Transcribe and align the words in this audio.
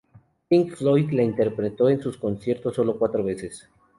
Pink 0.47 0.71
Floyd 0.75 1.11
la 1.11 1.21
interpretó 1.21 1.87
en 1.87 2.01
sus 2.01 2.17
conciertos 2.17 2.73
sólo 2.73 2.97
cuatro 2.97 3.23
veces. 3.23 3.69